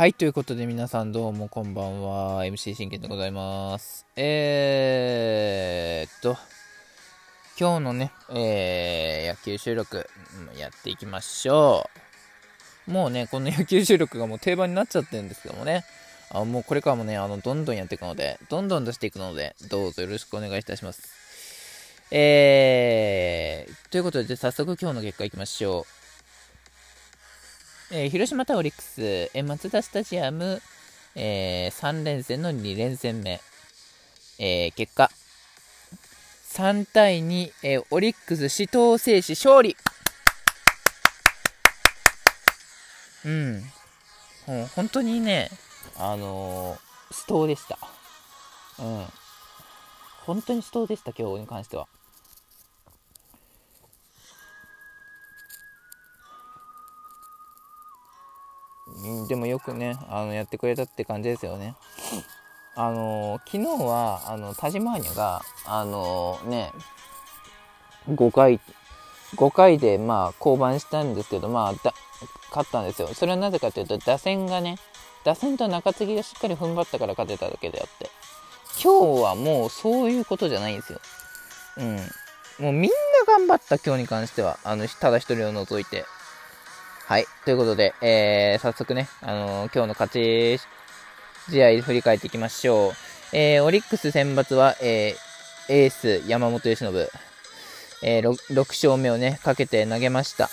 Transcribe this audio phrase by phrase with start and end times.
[0.00, 2.46] はい、ということで皆さんどうもこんばんは。
[2.46, 4.06] MC 信玄でございます。
[4.16, 6.38] えーっと、
[7.58, 10.08] 今日のね、えー、野球収録
[10.58, 11.84] やっていきましょ
[12.88, 12.90] う。
[12.90, 15.84] もうね、この野球収録がもう定番になっちゃってるんですけどもね、
[16.30, 21.02] あもうこれからもね、あの、どんどんやっていくので、どんどん出していくので、どうぞよろしくお願いいたします。
[22.10, 25.99] えー、ということで、早速今日の結果いきましょう。
[27.92, 30.62] えー、広島対オリックス、えー、松田スタジアム、
[31.16, 33.40] えー、3連戦の2連戦目、
[34.38, 35.10] えー、結果、
[36.52, 39.76] 3対2、えー、オリックス死闘制止勝利
[43.24, 43.62] うん。
[44.46, 45.50] もう本当にね、
[45.98, 46.78] あのー、
[47.12, 47.76] 死闘でした。
[48.78, 49.06] うん。
[50.26, 51.88] 本当に死闘でした、今日に関しては。
[59.28, 61.74] でもよくねあのやってくれたって感じですよね。
[62.74, 66.72] あの昨日はあの田島アニャがあのね
[68.08, 68.60] 5回
[69.36, 71.94] 5回でまあ降板したんですけどまあだ
[72.48, 73.08] 勝ったんですよ。
[73.14, 74.76] それはなぜかというと打線がね
[75.24, 78.10] 打線と中継ぎがしっかり踏ん張ったから勝てただけであって
[78.82, 81.00] 今日はもうそういうことじゃないんですよ。
[81.78, 81.96] うん。
[82.64, 82.90] もうみんな
[83.26, 86.04] 頑張った今日に関してはあのただ一人を除いて
[87.10, 87.26] はい。
[87.44, 90.60] ということで、えー、早速ね、あのー、今日の勝ち
[91.50, 92.92] 試合振り返っていきましょう。
[93.32, 97.08] えー、オリックス選抜は、えー、エース山本由伸、
[98.04, 100.50] えー6、6勝目をね、かけて投げました。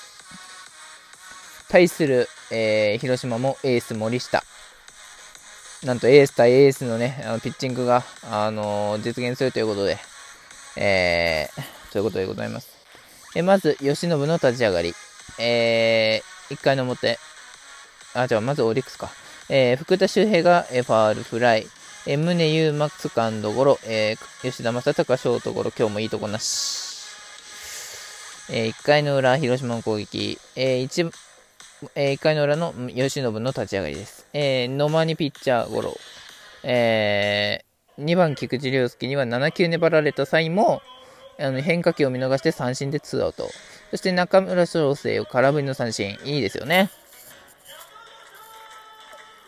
[1.69, 4.41] 対する、えー、広島もエース森下。
[5.83, 9.99] なんとエース対エースのね、あのピッチングが、あのー、実現するということで、
[10.75, 12.69] えー、ということでございます。
[13.35, 14.95] えまず、由伸の立ち上がり。
[15.37, 17.19] え、1回の表、
[18.13, 19.09] あ、じゃあまずオリックスか。
[19.49, 21.67] えー、福田周平が、えー、ファールフライ、
[22.05, 26.87] えー、宗優馬セカンドゴロ、えー、吉田正尚ショートゴロ、今日もいいとこなし。
[28.49, 31.11] えー、1回の裏、広島の攻撃、えー 1,
[31.95, 34.25] えー、1回の裏の吉信の立ち上がりです。
[34.33, 35.97] えー、野間にピッチャーゴロ、
[36.63, 40.81] えー、2番菊池涼介には7球粘られた際も、
[41.39, 43.49] あの変化球を見逃して三振で2アウト。
[43.91, 46.17] そして中村翔成を空振りの三振。
[46.25, 46.89] いいですよね。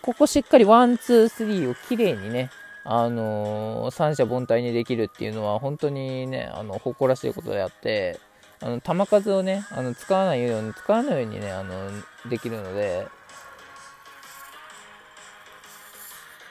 [0.02, 2.50] ここしっかりワン、ツー、スリーをきれいにね、
[2.84, 8.20] あのー、三者凡退にできるっていうのは本当にね、あの、誇らしいことであって、
[8.62, 11.92] あの、球数をね、あの、使わないように、使わないようにね、あの、
[12.30, 13.08] できるので、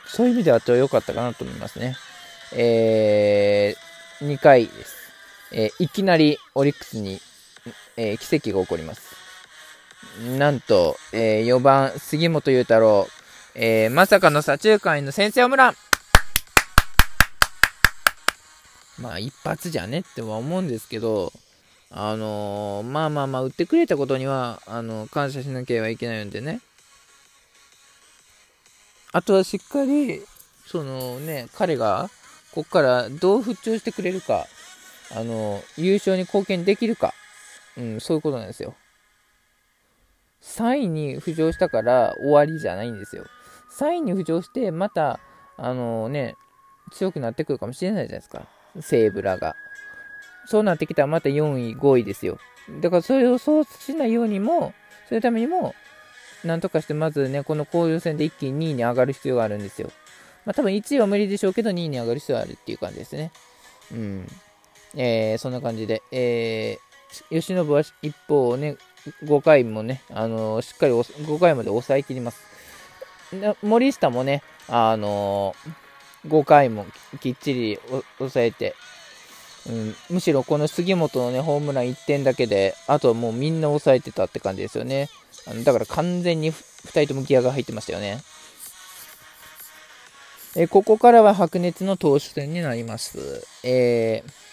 [0.07, 1.97] そういう意味では良かったかなと思いますね。
[2.53, 4.97] えー、2回です。
[5.53, 7.21] えー、いきなりオリックスに
[7.99, 9.17] えー、奇跡が起こります。
[10.39, 13.09] なんと、えー、4番、杉本裕太郎、
[13.57, 15.77] えー、まさかの左中間への先制ホームラン
[19.01, 21.33] まあ、一発じゃねっては思うんですけど、
[21.91, 26.61] あのー、まあまあまあ、打ってくれたことには、あのー、感謝しなければいけないんでね。
[29.13, 30.23] あとはしっかり、
[30.67, 32.11] そのね、彼が、
[32.53, 34.47] ここからどう復調してくれるか、
[35.11, 37.15] あのー、優勝に貢献できるか、
[37.79, 38.75] うん、そういうことなんですよ。
[40.43, 43.25] 3位に浮上したから終わりじゃないんですよ。
[43.79, 45.21] 3位に浮上して、また、
[45.57, 46.37] あのー、ね、
[46.93, 48.47] 強くなってくるかもしれないじゃないですか。
[48.81, 49.55] 西武らが。
[50.47, 52.39] そうなってきたらまた4位、5位ですよ。
[52.81, 54.73] だからそれをそうしないようにも、
[55.09, 55.75] そういうためにも、
[56.45, 59.91] なんとかしてまずね、この交流戦で一気に2位に上がる必要があるんですよ。
[60.45, 63.31] まあ多分1位は無理でしょうけど、2位に上がる必要があるっていう感じですね。
[63.93, 64.27] うん。
[64.97, 66.88] えー、そんな感じで、えー、
[67.31, 68.77] 吉信は一方をね、
[69.25, 72.41] 5回もね、あのー、しっかり5回まで抑えきります。
[73.63, 76.87] 森下もね、あのー、5回も
[77.21, 77.79] きっちり
[78.19, 78.75] 抑えて、
[79.69, 85.09] うん、むしろこの杉本のね、ホームラン1点だけで、あとはもうみんな抑えてたって感じですよね。
[85.47, 88.23] あのだから完全に2人ともギアが入ってましたよね。
[90.57, 93.47] えここからは白熱の投手戦になります。
[93.63, 94.48] えー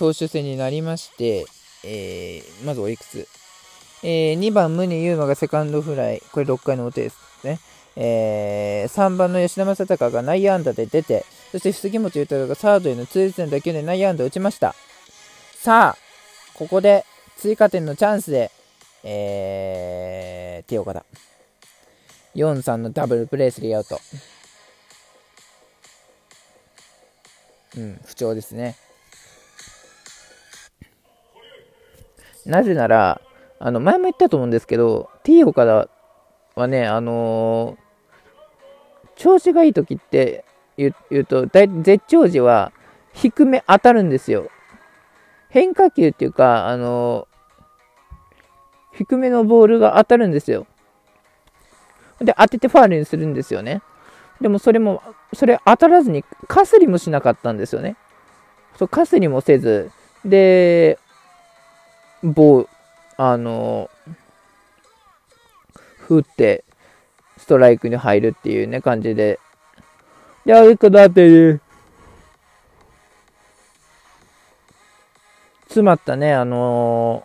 [0.00, 1.44] 投手戦になりまして、
[1.84, 3.28] えー、まずオリックス。
[4.02, 6.22] えー、2番、宗優馬がセカンドフライ。
[6.32, 7.60] これ6回の表ですね。
[7.96, 14.74] えー、3番の吉田正尚が内野安打で出て、そして杉本裕太郎がサードへの痛烈な打球で内野安打を打ちました。
[15.56, 15.98] さあ、
[16.54, 17.04] ここで
[17.36, 18.50] 追加点のチャンスで、
[19.04, 21.04] えー、手岡田。
[22.36, 24.00] 4-3のダブルプレースリーアウト。
[27.76, 28.76] うん、不調ですね。
[32.50, 33.20] なぜなら、
[33.60, 35.88] あの、前も言ったと思うんですけど、T 岡田
[36.60, 40.44] はね、あのー、調子がいい時って
[40.76, 42.72] 言うと、絶頂時は
[43.12, 44.50] 低め当たるんですよ。
[45.48, 50.66] 変化球っていうか、あのー、低めのボールが当たるんですよ。
[52.18, 53.82] で、当ててファールにするんですよね。
[54.40, 55.02] でもそれも、
[55.34, 57.96] それ当たらずに、かすりもしなかったんですよね。
[58.76, 59.90] そう、かすりもせず、
[60.24, 60.98] で、
[62.22, 62.68] 棒、
[63.16, 63.90] あの、
[65.98, 66.64] 振って、
[67.38, 69.38] ストライクに入るっていうね、感じで。
[70.44, 71.60] で、あれかだって、
[75.64, 77.24] 詰まったね、あの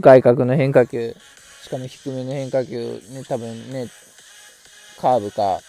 [0.00, 1.14] ー、外角の変化球、
[1.62, 3.86] しかも低めの変化球、ね、多分ね、
[5.00, 5.60] カーブか、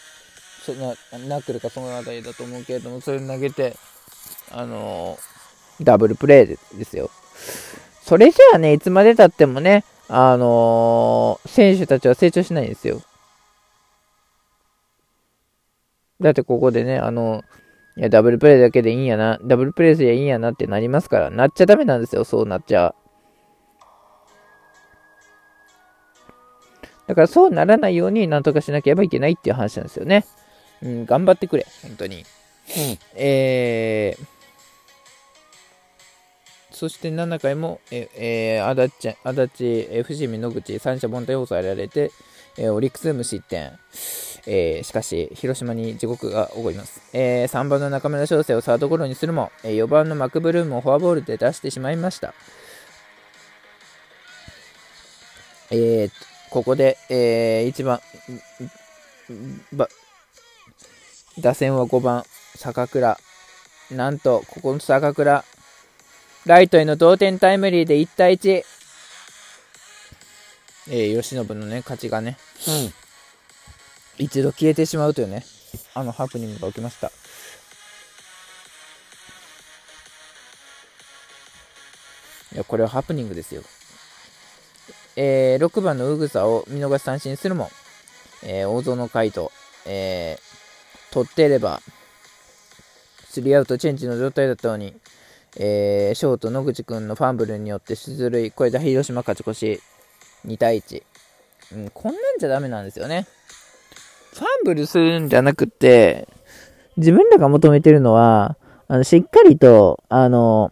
[0.66, 0.96] そな
[1.28, 3.76] ナックルかそのあたりだと思うけれども、それ投げて、
[4.52, 7.12] あのー、ダブルプレーですよ。
[8.02, 13.02] それじゃあね、いつまでたってもね、あのー、選手たちは成長しないんですよ。
[16.20, 17.44] だってここでね、あの、
[17.98, 22.96] いや、ダブルプレーだけでいいんやな、ダブルプレーすりゃいいんやなってなりますから、なっちゃダメなんですよ、そうなっちゃ。
[27.08, 30.26] だからそうならないようになんとかしなければいけないっていう話なんですよね。
[30.82, 32.18] うん、頑張ってくれ、本当に。
[32.18, 32.24] うん、
[33.16, 34.26] えー、
[36.82, 42.12] そして7回も、ええー、足立、足立、え伏見、野口、三者凡退を抑えられて、
[42.58, 43.78] えー、オリックス無失点。
[44.48, 47.00] えー、しかし、広島に地獄が起こります。
[47.14, 52.34] えー、3番の中村翔成をサードゴロにするも、えー、4番のマクブルームをフォアボールで出してしまいました。
[55.70, 56.12] えー、
[56.50, 58.02] ここで、えー、1番、
[59.72, 59.88] ば、
[61.40, 62.24] 打線は5番、
[62.56, 63.20] 坂倉。
[63.92, 65.46] なんと、ここの坂倉、
[66.46, 68.64] ライトへの同点タイムリーで1対1。
[70.90, 72.94] えー、吉信のね、勝ちがね、うん、
[74.18, 75.46] 一度消えてしまうというね、
[75.94, 77.12] あのハプニングが起きました。
[82.54, 83.62] いや、これはハプニングですよ。
[85.16, 87.70] えー、6番のウグサを見逃し三振するも、
[88.44, 89.50] えー、大園海斗、
[89.86, 91.82] えー、取っていれば、
[93.30, 94.96] スリーアウトチェンジの状態だったのに、
[95.58, 99.82] えー、ショート野口君のファンブルによって出塁、これで広島勝ち越し、
[100.46, 101.04] 2対1。
[101.74, 103.28] うん、こんなんじゃダメなんですよね。
[104.34, 106.28] ファンブルするんじゃなくて、
[106.98, 108.58] 自分らが求めてるのは、
[108.88, 110.72] あの、しっかりと、あの、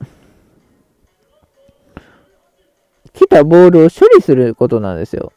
[3.13, 5.33] 来たボールを処理することなんですよ。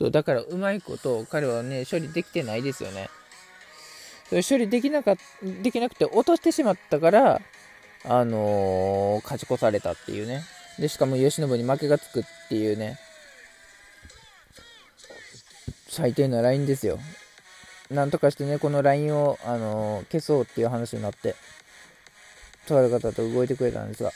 [0.00, 3.10] そう、だからうまいこと彼はね、処理できてないですよね。
[4.30, 7.42] それ処理できなか、できなくて落としてしまったから、
[8.04, 10.42] あのー、勝ち越されたっていうね。
[10.78, 12.98] で、しかも慶喜に負けがつくっていうね。
[15.90, 16.98] 最低なラインですよ。
[17.90, 21.34] なんとかしてね、このラインを、あのー、消そうっていう話になって、
[22.66, 24.12] とある方と動いてくれたんですが。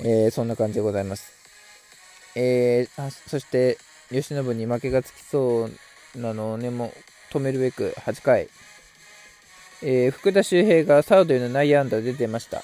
[0.00, 1.32] えー、そんな感じでございます。
[2.36, 3.78] えー、あそして、
[4.10, 5.68] 慶喜に負けがつきそ
[6.16, 8.48] うなのをね、もう止めるべく8回、
[9.82, 12.62] えー、福田周平がサードへの内野安打で出てました。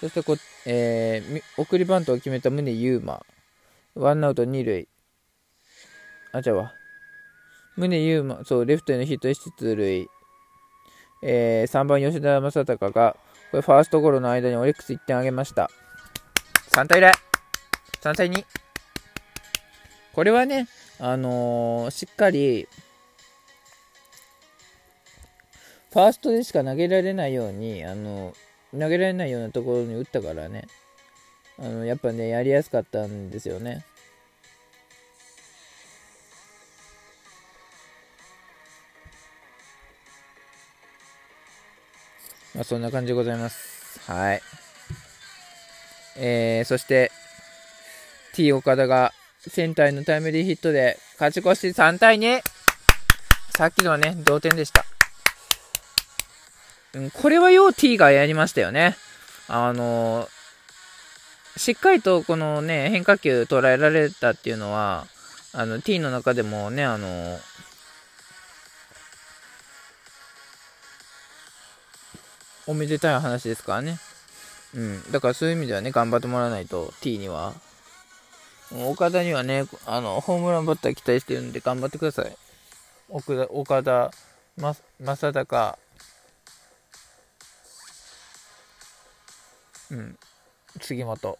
[0.00, 3.24] そしてこ、えー、送りバントを決めた宗優馬。
[3.94, 4.88] ワンアウト2塁。
[6.32, 6.72] あ、じゃあわ。
[7.76, 10.08] 宗優馬、そう、レフトへのヒットで出塁。
[11.22, 13.16] えー、3番吉田正尚が、
[13.50, 15.70] これファーストゴロの間にオリックス1点あげました。
[16.72, 17.12] 3対0。
[18.00, 18.44] 3対2。
[20.14, 22.66] これはね、あのー、しっかり、
[25.92, 30.66] ファーストでしか投げられないように、あのー、投げられないようなところに打ったからね、
[31.58, 33.84] あのやっぱね、やりやすかったんですよね。
[42.54, 44.00] まあ、そんな感じでございます。
[44.10, 44.61] はい。
[46.16, 47.10] えー、そして、
[48.34, 52.40] T 岡田がセンターへのタイムリーヒットで勝ち越し3対2。
[53.56, 54.84] さっきのはね、同点でした。
[56.94, 58.96] うん、これはよう T がやりましたよね。
[59.48, 65.06] あのー、しっかりとこのね、変化球捉えられたっていうのは、
[65.52, 67.38] あの、T の中でもね、あのー、
[72.66, 73.98] おめでたい話ですからね。
[74.74, 75.12] うん。
[75.12, 77.54] だからそういう意味ではね、頑張ってもらわないと T には。
[78.86, 82.36] 岡田にはね、あの、ホームランバッター期待してるんで頑張ってください。
[83.08, 84.10] 岡田、岡田、
[84.56, 85.74] ま、正隆、
[89.90, 90.18] うん、
[90.80, 91.38] 杉本。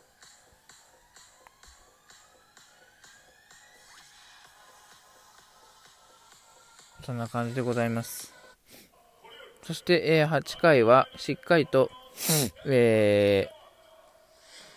[7.05, 8.33] そんな感じでございます。
[9.65, 11.91] そして、えー、8回はしっかりと、
[12.67, 13.49] え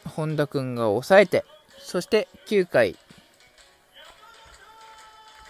[0.06, 1.46] ー、本田君が抑えて、
[1.80, 2.96] そして9回、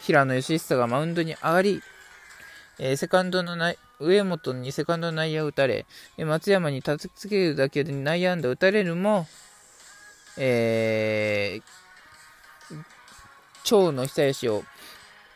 [0.01, 1.81] 平野義久がマウンドに上がり、
[2.79, 5.85] えー、セカンドのない上本にセカンドの内野を打たれ、
[6.17, 9.27] 松山にたつきつけるだけで内野安打打たれるも、
[10.37, 11.75] えー、
[13.63, 14.63] 長の久吉を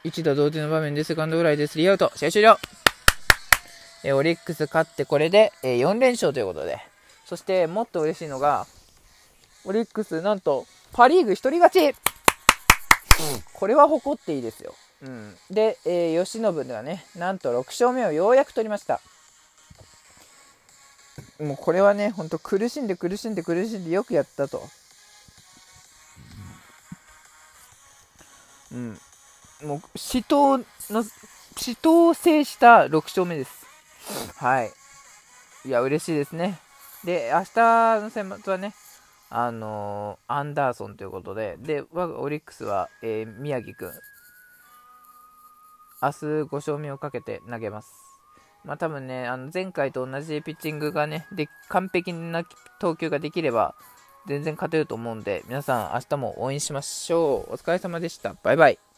[0.03, 2.11] 一打同点の場面でセカンドフライでスリーアウト。
[2.15, 2.78] 試合終了。
[4.03, 6.79] えー、オリックス勝ってこれで、えー、4連勝ということで。
[7.25, 8.65] そしてもっと嬉しいのが、
[9.65, 11.93] オリックスなんとパ・リーグ1人勝ち、うん、
[13.53, 14.73] これは誇っていいですよ。
[15.03, 18.99] うん、で、えー、慶喜がね、なんと6勝目をようやく取りました。
[21.39, 24.67] もうこれはね、ほんと苦しんで苦しんで苦しんでよくやったと。
[28.71, 28.99] うん。
[29.63, 31.03] もう死闘の
[31.57, 33.58] 死闘を制した6勝目です。
[34.37, 34.71] はい。
[35.65, 36.59] いや、嬉しいですね。
[37.03, 38.73] で、明日の選抜はね、
[39.29, 43.91] あのー、アンダーソンということで、で、我がオリックスは、えー、宮城くん。
[46.01, 47.89] 明日5勝目をかけて投げます。
[48.63, 52.43] まあ多分ね、あの前回と同じピッチングがね、で完璧な
[52.79, 53.75] 投球ができれば、
[54.27, 57.53] 全然勝てると思うんで、皆さん明日も応援しましょう。
[57.53, 58.35] お疲れ様でした。
[58.43, 58.88] バイバイ。